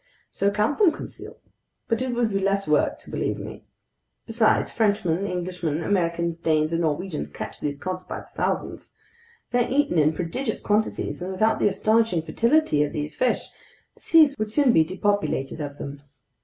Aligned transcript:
"So 0.31 0.49
count 0.49 0.79
them, 0.79 0.91
Conseil. 0.91 1.37
But 1.87 2.01
it 2.01 2.09
would 2.15 2.29
be 2.31 2.39
less 2.39 2.67
work 2.67 2.97
to 2.97 3.11
believe 3.11 3.37
me. 3.37 3.61
Besides, 4.25 4.71
Frenchmen, 4.71 5.27
Englishmen, 5.27 5.83
Americans, 5.83 6.37
Danes, 6.37 6.73
and 6.73 6.81
Norwegians 6.81 7.29
catch 7.29 7.59
these 7.59 7.77
cod 7.77 8.03
by 8.09 8.21
the 8.21 8.27
thousands. 8.33 8.93
They're 9.51 9.69
eaten 9.69 9.99
in 9.99 10.13
prodigious 10.13 10.59
quantities, 10.59 11.21
and 11.21 11.31
without 11.31 11.59
the 11.59 11.67
astonishing 11.67 12.23
fertility 12.23 12.81
of 12.83 12.93
these 12.93 13.13
fish, 13.13 13.49
the 13.93 14.01
seas 14.01 14.35
would 14.39 14.49
soon 14.49 14.73
be 14.73 14.83
depopulated 14.83 15.61
of 15.61 15.77
them. 15.77 16.01